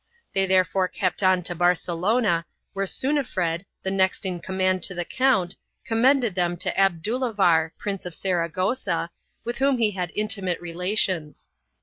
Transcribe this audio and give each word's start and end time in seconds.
They 0.33 0.47
therefore 0.47 0.87
kept 0.87 1.21
on 1.21 1.43
to 1.43 1.53
Barcelona, 1.53 2.47
where 2.73 2.87
Sunifred, 2.87 3.65
the 3.83 3.91
next 3.91 4.25
in 4.25 4.39
command 4.39 4.81
to 4.85 4.95
the 4.95 5.05
count, 5.05 5.55
commended 5.85 6.33
them 6.33 6.57
to 6.57 6.73
Abdulivar, 6.75 7.73
Prince 7.77 8.07
of 8.07 8.15
Saragossa, 8.15 9.11
with 9.43 9.59
whom 9.59 9.77
he 9.77 9.91
had 9.91 10.11
intimate 10.15 10.59
relations. 10.59 11.49